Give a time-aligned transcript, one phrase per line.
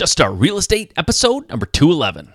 [0.00, 2.32] Just Start Real Estate, episode number 211.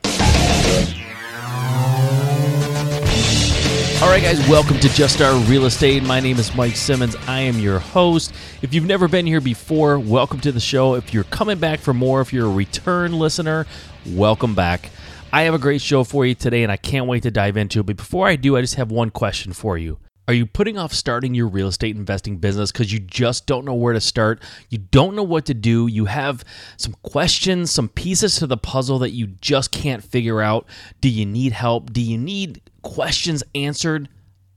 [4.04, 6.04] All right, guys, welcome to Just Start Real Estate.
[6.04, 7.15] My name is Mike Simmons.
[7.28, 8.36] I am your host.
[8.62, 10.93] If you've never been here before, welcome to the show.
[10.93, 13.66] If you're coming back for more, if you're a return listener,
[14.11, 14.91] welcome back.
[15.34, 17.79] I have a great show for you today, and I can't wait to dive into
[17.79, 17.88] it.
[17.88, 19.97] But before I do, I just have one question for you.
[20.28, 23.76] Are you putting off starting your real estate investing business because you just don't know
[23.76, 24.41] where to start?
[24.70, 25.86] You don't know what to do.
[25.88, 26.44] You have
[26.78, 30.68] some questions, some pieces to the puzzle that you just can't figure out.
[30.99, 31.94] Do you need help?
[31.94, 34.09] Do you need questions answered?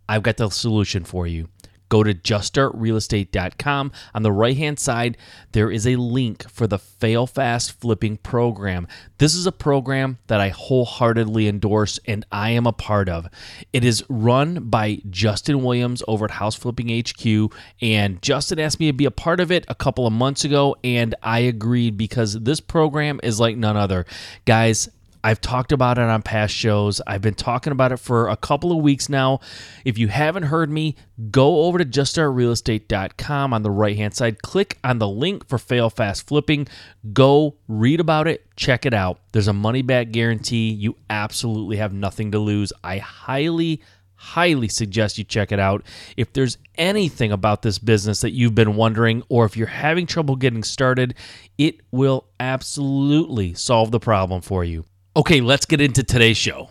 [0.09, 1.49] I've got the solution for you
[1.89, 3.93] go to juststartrealestate.com.
[4.15, 5.17] On the right hand side,
[5.53, 8.87] there is a link for the Fail Fast Flipping program.
[9.19, 13.29] This is a program that I wholeheartedly endorse and I am a part of.
[13.73, 17.53] It is run by Justin Williams over at House Flipping HQ.
[17.81, 20.77] And Justin asked me to be a part of it a couple of months ago,
[20.85, 24.07] and I agreed because this program is like none other.
[24.45, 24.89] Guys,
[25.25, 27.01] I've talked about it on past shows.
[27.07, 29.41] I've been talking about it for a couple of weeks now.
[29.85, 30.97] If you haven't heard me,
[31.31, 34.43] go over to juststartrealestate.com on the right hand side.
[34.43, 36.69] Click on the link for Fail Fast Flipping.
[37.13, 38.47] Go read about it.
[38.57, 39.21] Check it out.
[39.33, 40.71] There's a money back guarantee.
[40.71, 42.73] You absolutely have nothing to lose.
[42.85, 43.83] I highly,
[44.15, 45.83] highly suggest you check it out.
[46.17, 50.37] If there's anything about this business that you've been wondering, or if you're having trouble
[50.37, 51.15] getting started,
[51.57, 54.85] it will absolutely solve the problem for you.
[55.19, 56.69] Okay, let's get into today's show.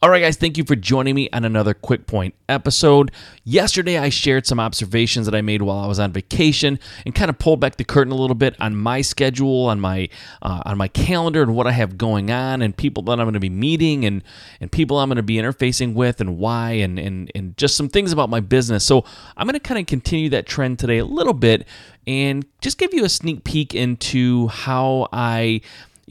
[0.00, 3.12] All right, guys, thank you for joining me on another Quick Point episode.
[3.44, 7.28] Yesterday, I shared some observations that I made while I was on vacation and kind
[7.28, 10.08] of pulled back the curtain a little bit on my schedule, on my
[10.40, 13.34] uh, on my calendar, and what I have going on, and people that I'm going
[13.34, 14.24] to be meeting, and
[14.58, 17.90] and people I'm going to be interfacing with, and why, and and and just some
[17.90, 18.86] things about my business.
[18.86, 19.04] So
[19.36, 21.68] I'm going to kind of continue that trend today a little bit,
[22.06, 25.60] and just give you a sneak peek into how I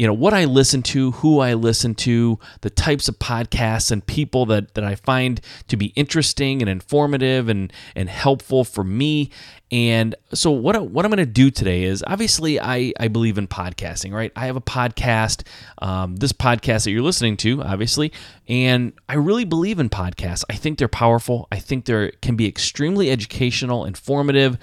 [0.02, 4.04] you know what I listen to, who I listen to, the types of podcasts and
[4.04, 9.30] people that that I find to be interesting and informative and and helpful for me.
[9.72, 13.48] And so what what I'm going to do today is obviously I I believe in
[13.48, 14.32] podcasting, right?
[14.36, 15.46] I have a podcast,
[15.84, 18.12] um, this podcast that you're listening to, obviously,
[18.48, 20.44] and I really believe in podcasts.
[20.50, 21.48] I think they're powerful.
[21.52, 24.58] I think they can be extremely educational, informative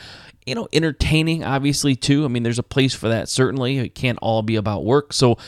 [0.49, 2.25] you know, entertaining, obviously, too.
[2.25, 3.79] I mean, there's a place for that, certainly.
[3.79, 5.13] It can't all be about work.
[5.13, 5.39] So,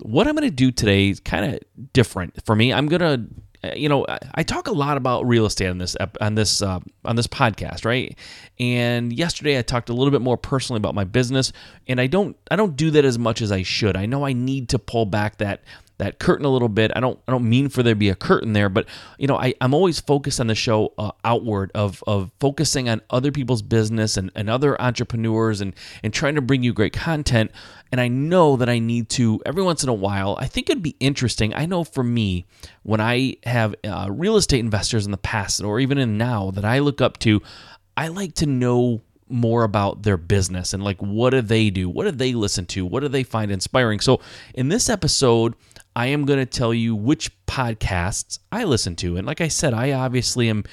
[0.00, 1.60] what I'm going to do today is kind of
[1.92, 2.72] different for me.
[2.72, 3.28] I'm going to
[3.64, 6.80] uh, you know I talk a lot about real estate on this on this uh,
[7.04, 8.16] on this podcast, right?
[8.58, 11.52] And yesterday I talked a little bit more personally about my business,
[11.88, 13.96] and I don't I don't do that as much as I should.
[13.96, 15.62] I know I need to pull back that
[15.98, 16.92] that curtain a little bit.
[16.94, 18.86] I don't I don't mean for there to be a curtain there, but
[19.18, 23.00] you know I, I'm always focused on the show uh, outward of of focusing on
[23.10, 27.50] other people's business and, and other entrepreneurs and and trying to bring you great content.
[27.92, 30.36] And I know that I need to every once in a while.
[30.40, 31.54] I think it'd be interesting.
[31.54, 32.46] I know for me
[32.82, 36.64] when I have uh, real estate investors in the past or even in now that
[36.64, 37.40] I look up to,
[37.96, 41.88] I like to know more about their business and like what do they do?
[41.88, 42.86] What do they listen to?
[42.86, 44.00] What do they find inspiring?
[44.00, 44.20] So
[44.54, 45.54] in this episode,
[45.96, 49.16] I am going to tell you which podcasts I listen to.
[49.16, 50.64] And like I said, I obviously am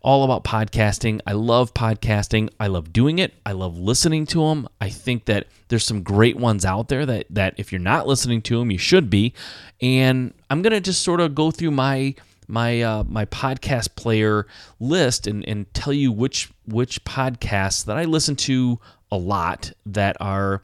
[0.00, 1.20] all about podcasting.
[1.26, 2.48] I love podcasting.
[2.58, 3.34] I love doing it.
[3.44, 4.66] I love listening to them.
[4.80, 8.40] I think that there's some great ones out there that that if you're not listening
[8.42, 9.34] to them, you should be.
[9.82, 12.14] And I'm going to just sort of go through my
[12.48, 14.46] my uh, my podcast player
[14.80, 18.80] list and, and tell you which which podcasts that I listen to
[19.12, 20.62] a lot that are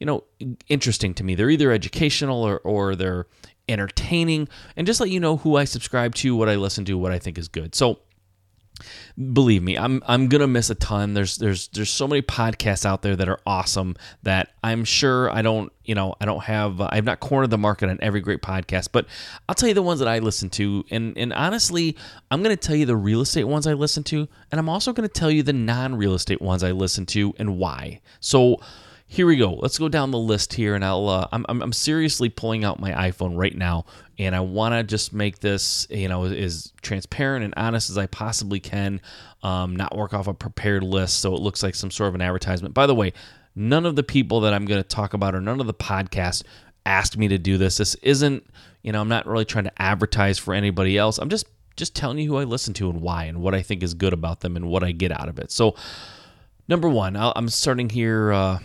[0.00, 0.24] you know
[0.68, 1.34] interesting to me.
[1.34, 3.26] They're either educational or or they're
[3.68, 7.12] entertaining, and just let you know who I subscribe to, what I listen to, what
[7.12, 7.74] I think is good.
[7.74, 8.00] So
[9.32, 13.02] believe me i'm i'm to miss a ton there's there's there's so many podcasts out
[13.02, 16.88] there that are awesome that i'm sure i don't you know i don't have uh,
[16.92, 19.06] i've not cornered the market on every great podcast but
[19.48, 21.96] i'll tell you the ones that i listen to and and honestly
[22.30, 25.12] i'm to tell you the real estate ones i listen to and i'm also to
[25.12, 28.60] tell you the non-real estate ones i listen to and why so
[29.10, 29.54] here we go.
[29.54, 31.08] Let's go down the list here, and I'll.
[31.08, 33.86] Uh, I'm, I'm seriously pulling out my iPhone right now,
[34.18, 38.06] and I want to just make this, you know, as transparent and honest as I
[38.06, 39.00] possibly can.
[39.42, 42.20] Um, not work off a prepared list so it looks like some sort of an
[42.20, 42.74] advertisement.
[42.74, 43.12] By the way,
[43.54, 46.42] none of the people that I'm going to talk about or none of the podcasts
[46.84, 47.78] asked me to do this.
[47.78, 48.44] This isn't,
[48.82, 51.18] you know, I'm not really trying to advertise for anybody else.
[51.18, 51.46] I'm just
[51.76, 54.12] just telling you who I listen to and why and what I think is good
[54.12, 55.52] about them and what I get out of it.
[55.52, 55.76] So,
[56.66, 58.32] number one, i am starting here.
[58.32, 58.58] Uh,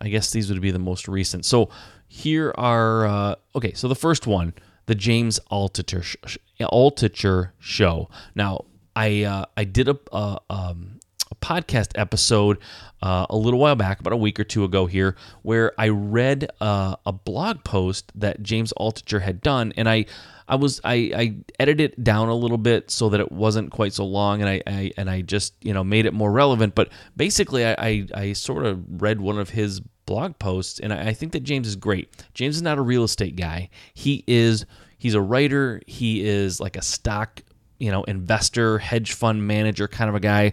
[0.00, 1.44] I guess these would be the most recent.
[1.44, 1.70] So
[2.06, 3.72] here are uh, okay.
[3.74, 4.54] So the first one,
[4.86, 6.16] the James Altucher
[6.60, 8.08] Altucher show.
[8.34, 8.64] Now
[8.96, 10.97] I uh, I did a, a, um,
[11.40, 12.58] podcast episode
[13.02, 16.50] uh, a little while back, about a week or two ago here, where I read
[16.60, 20.06] uh, a blog post that James Altucher had done, and I.
[20.50, 23.92] I was I, I edited it down a little bit so that it wasn't quite
[23.92, 26.74] so long, and I, I and I just you know made it more relevant.
[26.74, 26.88] But
[27.18, 31.12] basically, I, I, I sort of read one of his blog posts, and I, I
[31.12, 32.08] think that James is great.
[32.32, 33.68] James is not a real estate guy.
[33.92, 34.64] He is
[34.96, 35.82] he's a writer.
[35.86, 37.42] He is like a stock
[37.78, 40.52] you know investor, hedge fund manager kind of a guy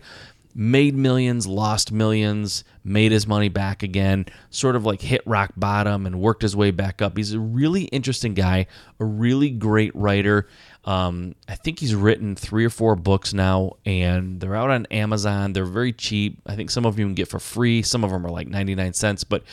[0.57, 6.06] made millions, lost millions, made his money back again, sort of like hit rock bottom
[6.06, 7.18] and worked his way back up.
[7.18, 8.68] He's a really interesting guy,
[8.98, 10.48] a really great writer.
[10.86, 15.52] Um, I think he's written three or four books now, and they're out on Amazon.
[15.52, 16.40] They're very cheap.
[16.46, 17.81] I think some of them you can get for free.
[17.81, 19.44] Some of them are like 99 cents, but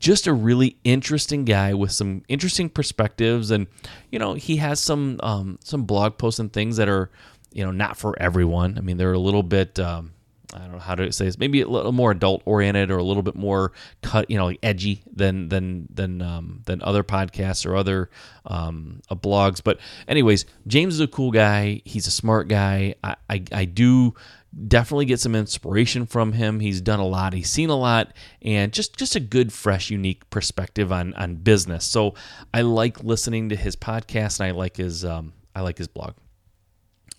[0.00, 3.52] just a really interesting guy with some interesting perspectives.
[3.52, 3.68] And,
[4.10, 7.10] you know, he has some, um, some blog posts and things that are,
[7.52, 8.76] you know, not for everyone.
[8.76, 10.12] I mean, they're a little bit, um,
[10.54, 11.38] I don't know how to say this.
[11.38, 13.72] Maybe a little more adult oriented or a little bit more
[14.02, 18.08] cut, you know, like edgy than than than um, than other podcasts or other
[18.46, 19.62] um, uh, blogs.
[19.62, 21.82] But anyways, James is a cool guy.
[21.84, 22.94] He's a smart guy.
[23.04, 24.14] I, I I do
[24.66, 26.60] definitely get some inspiration from him.
[26.60, 27.34] He's done a lot.
[27.34, 31.84] He's seen a lot, and just just a good, fresh, unique perspective on on business.
[31.84, 32.14] So
[32.54, 36.14] I like listening to his podcast, and I like his um, I like his blog.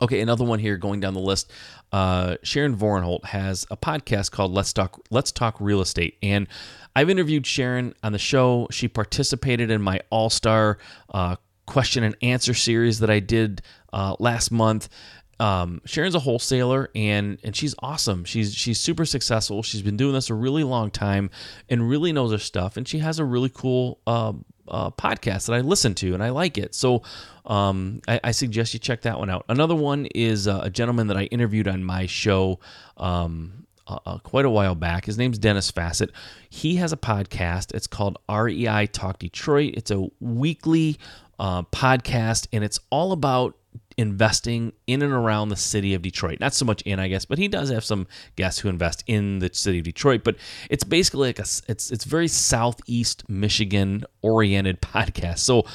[0.01, 1.51] Okay, another one here going down the list.
[1.91, 6.47] Uh, Sharon Vornholt has a podcast called Let's Talk Let's Talk Real Estate, and
[6.95, 8.67] I've interviewed Sharon on the show.
[8.71, 10.77] She participated in my All Star
[11.13, 11.35] uh,
[11.65, 13.61] question and answer series that I did
[13.91, 14.89] uh, last month.
[15.39, 18.25] Um, Sharon's a wholesaler and and she's awesome.
[18.25, 19.63] She's she's super successful.
[19.63, 21.29] She's been doing this a really long time
[21.69, 22.75] and really knows her stuff.
[22.75, 24.33] And she has a really cool uh,
[24.67, 26.75] uh, podcast that I listen to and I like it.
[26.75, 27.03] So
[27.45, 29.45] um, I, I, suggest you check that one out.
[29.49, 32.59] Another one is uh, a gentleman that I interviewed on my show.
[32.97, 35.05] Um, uh, uh quite a while back.
[35.05, 36.11] His name's Dennis Fassett.
[36.49, 37.73] He has a podcast.
[37.73, 39.73] It's called REI Talk Detroit.
[39.75, 40.99] It's a weekly
[41.39, 43.55] uh, podcast, and it's all about
[43.99, 46.39] investing in and around the city of Detroit.
[46.39, 48.07] Not so much in, I guess, but he does have some
[48.37, 50.23] guests who invest in the city of Detroit.
[50.23, 50.37] But
[50.69, 55.39] it's basically like a it's it's very southeast Michigan oriented podcast.
[55.39, 55.65] So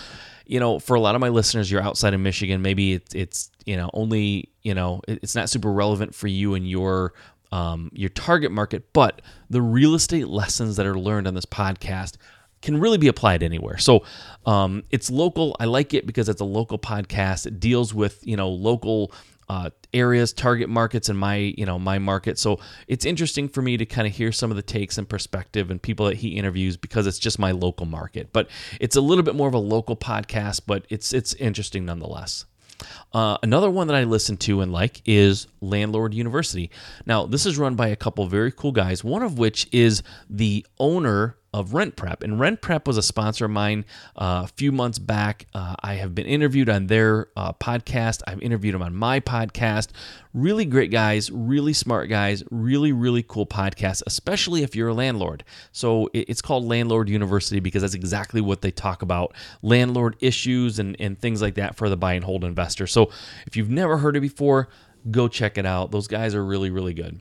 [0.46, 2.62] you know, for a lot of my listeners, you're outside of Michigan.
[2.62, 6.68] Maybe it's it's you know only you know it's not super relevant for you and
[6.68, 7.12] your
[7.52, 9.20] um, your target market, but
[9.50, 12.16] the real estate lessons that are learned on this podcast
[12.64, 13.78] can really be applied anywhere.
[13.78, 14.04] So
[14.46, 15.56] um, it's local.
[15.60, 17.46] I like it because it's a local podcast.
[17.46, 19.12] It deals with you know local
[19.48, 22.38] uh, areas, target markets, and my you know my market.
[22.38, 22.58] So
[22.88, 25.80] it's interesting for me to kind of hear some of the takes and perspective and
[25.80, 28.32] people that he interviews because it's just my local market.
[28.32, 28.48] But
[28.80, 32.46] it's a little bit more of a local podcast, but it's it's interesting nonetheless.
[33.12, 36.70] Uh, another one that I listen to and like is Landlord University.
[37.06, 40.66] Now, this is run by a couple very cool guys, one of which is the
[40.78, 42.24] owner of Rent Prep.
[42.24, 43.84] And Rent Prep was a sponsor of mine
[44.16, 45.46] uh, a few months back.
[45.54, 48.22] Uh, I have been interviewed on their uh, podcast.
[48.26, 49.90] I've interviewed them on my podcast.
[50.32, 55.44] Really great guys, really smart guys, really, really cool podcast, especially if you're a landlord.
[55.70, 60.96] So it's called Landlord University because that's exactly what they talk about landlord issues and,
[60.98, 62.88] and things like that for the buy and hold investor.
[62.88, 63.12] So
[63.46, 64.70] if you've never heard it before,
[65.08, 65.92] go check it out.
[65.92, 67.20] Those guys are really, really good.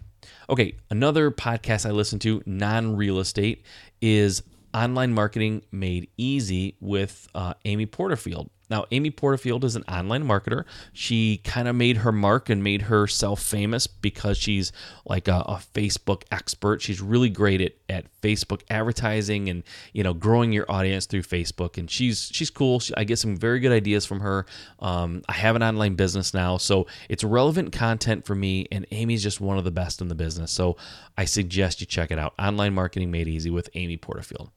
[0.50, 3.64] Okay, another podcast I listen to, non real estate,
[4.04, 8.50] is Online Marketing Made Easy with uh, Amy Porterfield.
[8.70, 10.64] Now, Amy Porterfield is an online marketer.
[10.94, 14.72] She kind of made her mark and made herself famous because she's
[15.06, 16.82] like a, a, Facebook expert.
[16.82, 21.78] She's really great at, at Facebook advertising and you know growing your audience through Facebook.
[21.78, 22.80] And she's she's cool.
[22.80, 24.46] She, I get some very good ideas from her.
[24.80, 28.68] Um, I have an online business now, so it's relevant content for me.
[28.72, 30.52] And Amy's just one of the best in the business.
[30.52, 30.78] So
[31.18, 32.34] I suggest you check it out.
[32.40, 34.52] Online Marketing Made Easy with Amy Porterfield.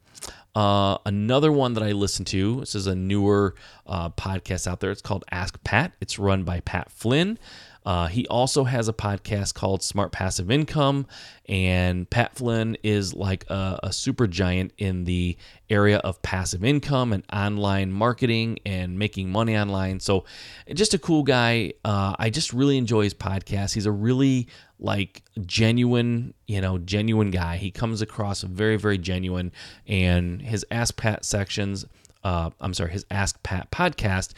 [0.54, 3.54] Uh, another one that I listen to, this is a newer
[3.86, 4.90] uh, podcast out there.
[4.90, 5.92] It's called Ask Pat.
[6.00, 7.38] It's run by Pat Flynn.
[7.86, 11.06] Uh, he also has a podcast called Smart Passive Income,
[11.48, 15.36] and Pat Flynn is like a, a, super giant in the
[15.70, 20.00] area of passive income and online marketing and making money online.
[20.00, 20.24] So,
[20.74, 21.74] just a cool guy.
[21.84, 23.74] Uh, I just really enjoy his podcast.
[23.74, 24.48] He's a really
[24.80, 27.56] like genuine, you know, genuine guy.
[27.56, 29.52] He comes across very, very genuine,
[29.86, 31.86] and his Ask Pat sections.
[32.24, 34.32] Uh, I'm sorry, his Ask Pat podcast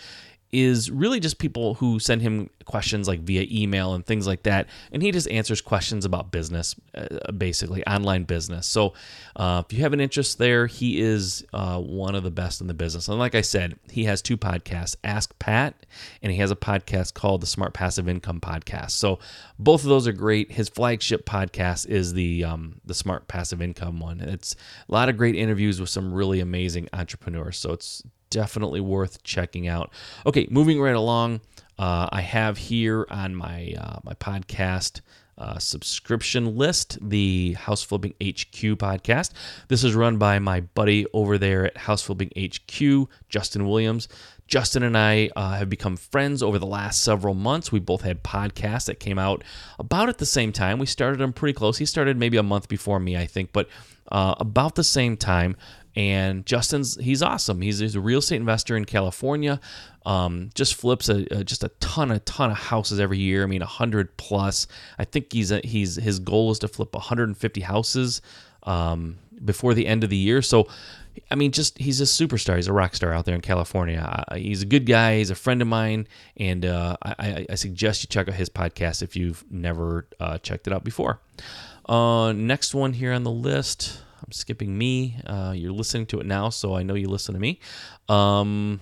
[0.51, 4.67] is really just people who send him questions like via email and things like that.
[4.93, 8.67] And he just answers questions about business, uh, basically online business.
[8.67, 8.95] So
[9.37, 12.67] uh, if you have an interest there, he is uh, one of the best in
[12.67, 13.09] the business.
[13.09, 15.87] And like I said, he has two podcasts Ask Pat,
[16.23, 18.93] and he has a podcast called the Smart Passive Income Podcast.
[18.93, 19.19] So
[19.59, 20.53] both of those are great.
[20.53, 24.21] His flagship podcast is the, um, the Smart Passive Income one.
[24.21, 24.57] It's
[24.89, 27.59] a lot of great interviews with some really amazing entrepreneurs.
[27.59, 29.91] So it's definitely worth checking out.
[30.27, 31.41] Okay, moving right along,
[31.79, 35.01] uh, I have here on my uh, my podcast
[35.39, 39.31] uh, subscription list the House Flipping HQ podcast.
[39.69, 44.09] This is run by my buddy over there at House Flipping HQ, Justin Williams.
[44.49, 47.71] Justin and I uh, have become friends over the last several months.
[47.71, 49.45] We both had podcasts that came out
[49.79, 50.79] about at the same time.
[50.79, 51.77] We started them pretty close.
[51.77, 53.69] He started maybe a month before me, I think, but
[54.11, 55.57] uh, about the same time.
[55.99, 57.61] And Justin's he's awesome.
[57.61, 59.59] He's, he's a real estate investor in California.
[60.07, 63.43] Um, just flips a, a, just a ton, a ton of houses every year.
[63.43, 64.69] I mean, hundred plus.
[65.01, 68.23] I think he's a, he's his goal is to flip 150 houses
[68.63, 70.41] um, before the end of the year.
[70.41, 70.69] So,
[71.33, 72.55] I mean, just he's a superstar.
[72.55, 74.25] He's a rock star out there in California.
[74.29, 75.19] Uh, he's a good guy.
[75.19, 79.03] He's a friend of mine, and uh, I, I, suggest you check out his podcast
[79.03, 81.19] if you've never uh, checked it out before.
[81.87, 84.03] Uh, next one here on the list.
[84.25, 85.17] I'm skipping me.
[85.27, 87.61] Uh, you're listening to it now, so I know you listen to me.
[88.09, 88.81] Um,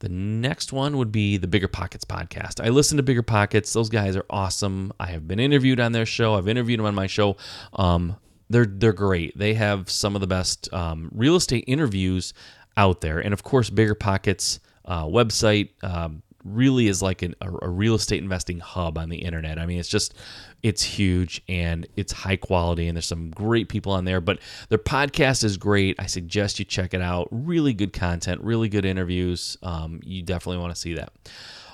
[0.00, 2.64] the next one would be the Bigger Pockets podcast.
[2.64, 3.72] I listen to Bigger Pockets.
[3.72, 4.92] Those guys are awesome.
[4.98, 6.34] I have been interviewed on their show.
[6.34, 7.36] I've interviewed them on my show.
[7.74, 8.16] Um,
[8.48, 9.38] they're they're great.
[9.38, 12.34] They have some of the best um, real estate interviews
[12.76, 15.70] out there, and of course, Bigger Pockets uh, website.
[15.84, 19.58] Um, really is like an, a, a, real estate investing hub on the internet.
[19.58, 20.14] I mean, it's just
[20.62, 24.20] it's huge and it's high quality and there's some great people on there.
[24.20, 25.96] But their podcast is great.
[25.98, 27.28] I suggest you check it out.
[27.30, 29.56] Really good content, really good interviews.
[29.62, 31.12] Um, you definitely want to see that.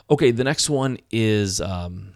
[0.08, 2.12] Okay, the next one is um,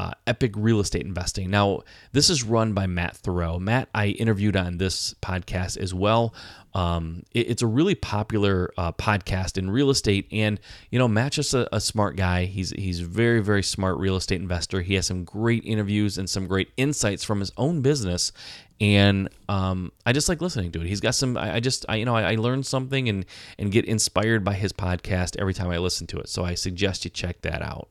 [0.00, 1.50] uh, Epic Real Estate Investing.
[1.50, 3.60] Now, this is run by Matt Theriault.
[3.60, 6.34] Matt, I interviewed on this podcast as well.
[6.72, 10.58] Um, it, it's a really popular uh, podcast in real estate, and
[10.90, 12.46] you know, Matt's just a, a, smart guy.
[12.46, 14.80] He's he's very very smart real estate investor.
[14.80, 18.32] He has some great interviews and some great insights from his own business,
[18.80, 20.86] and um, I just like listening to it.
[20.86, 21.36] He's got some.
[21.36, 23.26] I, I just I you know I, I learn something and
[23.58, 26.30] and get inspired by his podcast every time I listen to it.
[26.30, 27.90] So I suggest you check that out.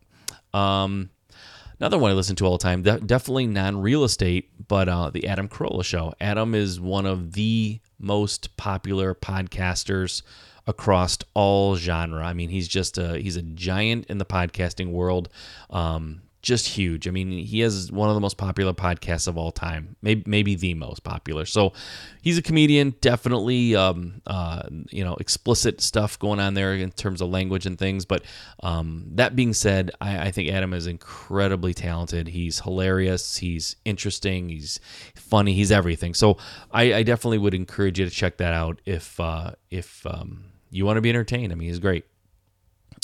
[0.60, 1.12] Um,
[1.80, 5.28] Another one I listen to all the time, definitely non real estate, but uh, the
[5.28, 6.14] Adam Carolla Show.
[6.20, 10.22] Adam is one of the most popular podcasters
[10.68, 12.22] across all genre.
[12.24, 15.30] I mean, he's just a he's a giant in the podcasting world.
[15.70, 17.08] Um, just huge.
[17.08, 20.56] I mean, he has one of the most popular podcasts of all time, maybe maybe
[20.56, 21.46] the most popular.
[21.46, 21.74] So
[22.22, 27.22] he's a comedian, definitely, um, uh, you know, explicit stuff going on there in terms
[27.22, 28.06] of language and things.
[28.06, 28.24] But
[28.64, 32.30] um, that being said, I, I, think Adam is incredibly talented.
[32.30, 33.38] He's hilarious.
[33.38, 34.50] He's interesting.
[34.50, 34.80] He's
[35.16, 35.54] funny.
[35.54, 36.14] He's everything.
[36.14, 36.38] So
[36.72, 40.86] I, I definitely would encourage you to check that out if uh, if um, you
[40.86, 41.52] want to be entertained.
[41.52, 42.06] I mean, he's great.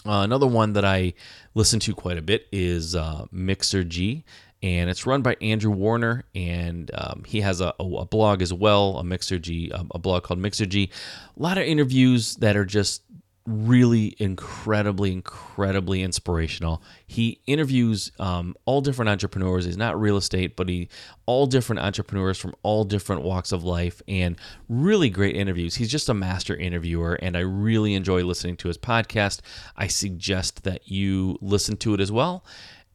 [0.05, 1.13] Uh, another one that I
[1.55, 4.23] listen to quite a bit is uh, G,
[4.61, 8.99] and it's run by Andrew Warner, and um, he has a, a, blog as well,
[8.99, 10.89] a Mixergy, a, a blog called Mixergy.
[10.89, 13.01] A lot of interviews that are just
[13.45, 16.81] really incredibly, incredibly inspirational.
[17.05, 19.65] He interviews um, all different entrepreneurs.
[19.65, 20.89] He's not real estate, but he
[21.27, 24.35] all different entrepreneurs from all different walks of life, and
[24.67, 25.75] really great interviews.
[25.75, 29.41] He's just a master interviewer, and I really enjoy listening to his podcast.
[29.77, 32.43] I suggest that you listen to it as well.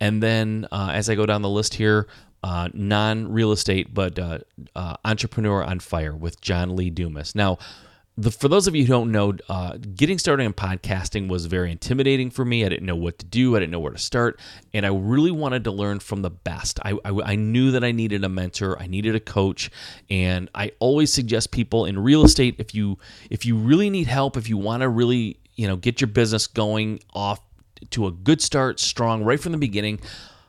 [0.00, 2.08] And then, uh, as I go down the list here,
[2.42, 4.38] uh, non real estate, but uh,
[4.74, 7.34] uh, entrepreneur on fire with John Lee Dumas.
[7.34, 7.58] Now
[8.16, 11.70] the, for those of you who don't know, uh, getting started in podcasting was very
[11.70, 12.64] intimidating for me.
[12.64, 13.56] I didn't know what to do.
[13.56, 14.38] I didn't know where to start,
[14.74, 16.80] and I really wanted to learn from the best.
[16.84, 18.78] I, I, I knew that I needed a mentor.
[18.78, 19.70] I needed a coach,
[20.10, 22.98] and I always suggest people in real estate if you
[23.30, 26.46] if you really need help, if you want to really you know get your business
[26.46, 27.40] going off
[27.90, 30.00] to a good start, strong right from the beginning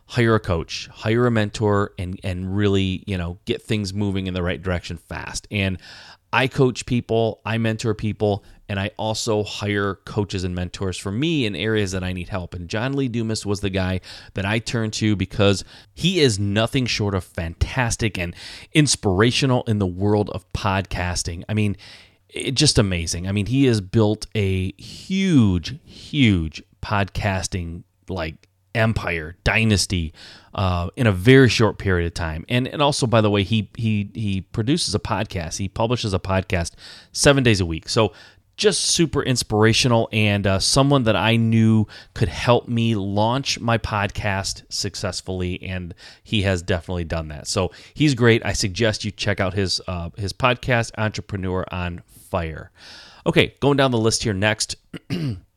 [0.07, 4.33] hire a coach, hire a mentor, and and really you know get things moving in
[4.33, 5.47] the right direction fast.
[5.49, 5.77] And
[6.33, 11.45] I coach people, I mentor people, and I also hire coaches and mentors for me
[11.45, 12.53] in areas that I need help.
[12.53, 13.99] And John Lee Dumas was the guy
[14.35, 18.33] that I turned to because he is nothing short of fantastic and
[18.71, 21.43] inspirational in the world of podcasting.
[21.49, 21.75] I mean,
[22.29, 23.27] it, just amazing.
[23.27, 30.13] I mean, he has built a huge, huge podcasting like empire dynasty
[30.53, 33.69] uh, in a very short period of time and and also by the way he
[33.77, 36.71] he he produces a podcast he publishes a podcast
[37.11, 38.11] seven days a week so
[38.61, 44.63] just super inspirational and uh, someone that I knew could help me launch my podcast
[44.69, 47.47] successfully, and he has definitely done that.
[47.47, 48.45] So he's great.
[48.45, 52.69] I suggest you check out his uh, his podcast, Entrepreneur on Fire.
[53.25, 54.75] Okay, going down the list here next.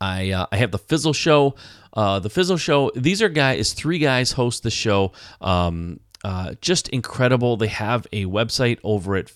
[0.00, 1.54] I uh, I have the Fizzle Show.
[1.92, 2.90] Uh, the Fizzle Show.
[2.94, 3.72] These are guys.
[3.72, 5.12] Three guys host the show.
[5.40, 7.56] Um, uh, just incredible.
[7.56, 9.30] They have a website over at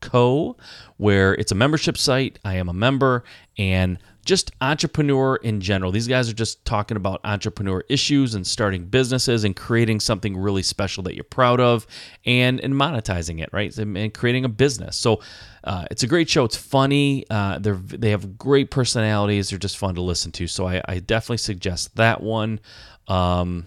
[0.00, 0.56] fizzle.co
[0.96, 2.38] where it's a membership site.
[2.44, 3.24] I am a member
[3.58, 5.90] and just entrepreneur in general.
[5.90, 10.62] These guys are just talking about entrepreneur issues and starting businesses and creating something really
[10.62, 11.86] special that you're proud of
[12.26, 13.76] and, and monetizing it, right?
[13.78, 14.96] And creating a business.
[14.96, 15.20] So
[15.64, 16.44] uh, it's a great show.
[16.44, 17.24] It's funny.
[17.30, 19.50] Uh, they they have great personalities.
[19.50, 20.46] They're just fun to listen to.
[20.46, 22.60] So I, I definitely suggest that one.
[23.08, 23.66] Um,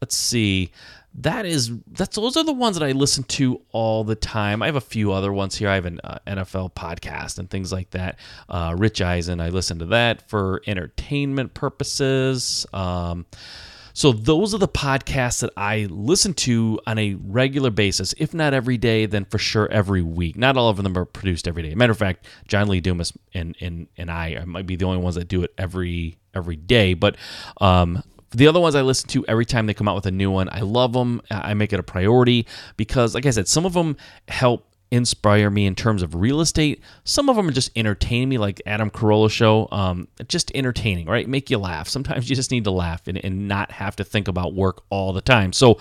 [0.00, 0.70] let's see
[1.14, 4.62] that is that's those are the ones that I listen to all the time.
[4.62, 5.68] I have a few other ones here.
[5.68, 8.18] I have an uh, NFL podcast and things like that.
[8.48, 12.64] Uh, Rich Eisen, I listen to that for entertainment purposes.
[12.72, 13.26] Um,
[13.92, 18.14] so those are the podcasts that I listen to on a regular basis.
[18.18, 20.36] If not every day, then for sure every week.
[20.36, 21.74] Not all of them are produced every day.
[21.74, 25.16] Matter of fact, John Lee Dumas and and and I might be the only ones
[25.16, 26.94] that do it every every day.
[26.94, 27.16] But
[27.60, 28.02] um,
[28.32, 30.48] the other ones I listen to every time they come out with a new one.
[30.50, 31.20] I love them.
[31.30, 32.46] I make it a priority
[32.76, 33.96] because, like I said, some of them
[34.28, 36.82] help inspire me in terms of real estate.
[37.04, 39.68] Some of them are just entertaining me, like Adam Carolla show.
[39.70, 41.28] Um, just entertaining, right?
[41.28, 41.88] Make you laugh.
[41.88, 45.12] Sometimes you just need to laugh and, and not have to think about work all
[45.12, 45.52] the time.
[45.52, 45.78] So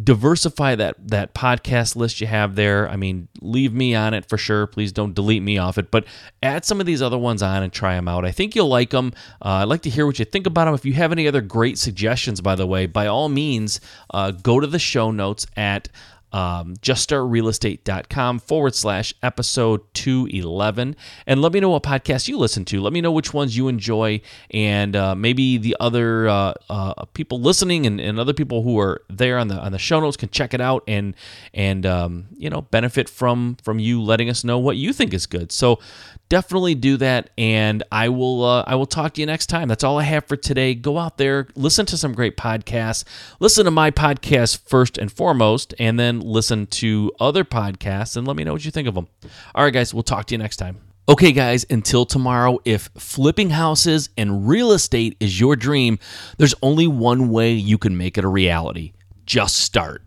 [0.00, 2.88] diversify that that podcast list you have there.
[2.88, 4.66] I mean, leave me on it for sure.
[4.66, 6.04] Please don't delete me off it, but
[6.42, 8.24] add some of these other ones on and try them out.
[8.24, 9.12] I think you'll like them.
[9.44, 10.74] Uh, I'd like to hear what you think about them.
[10.74, 13.80] If you have any other great suggestions, by the way, by all means,
[14.10, 15.88] uh, go to the show notes at
[16.32, 20.96] um, juststartrealestate.com forward slash episode 211
[21.26, 22.80] and let me know what podcasts you listen to.
[22.80, 24.20] Let me know which ones you enjoy
[24.50, 29.02] and uh, maybe the other uh, uh, people listening and, and, other people who are
[29.08, 31.16] there on the on the show notes can check it out and
[31.52, 35.26] and um, you know benefit from from you letting us know what you think is
[35.26, 35.50] good.
[35.50, 35.80] So
[36.32, 39.68] definitely do that and i will uh, i will talk to you next time.
[39.68, 40.74] That's all i have for today.
[40.74, 43.04] Go out there listen to some great podcasts
[43.38, 48.34] listen to my podcast first and foremost and then listen to other podcasts and let
[48.34, 49.08] me know what you think of them
[49.54, 50.80] all right guys we'll talk to you next time.
[51.08, 55.98] Okay, guys, until tomorrow, if flipping houses and real estate is your dream,
[56.38, 58.92] there's only one way you can make it a reality.
[59.26, 60.04] Just start.